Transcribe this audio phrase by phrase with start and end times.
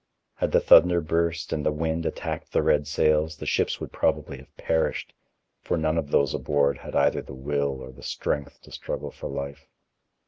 [0.37, 4.37] Had the thunder burst and the wind attacked the red sails, the ships would probably
[4.39, 5.13] have perished,
[5.61, 9.29] for none of those aboard had either the will or the strength to struggle for
[9.29, 9.67] life.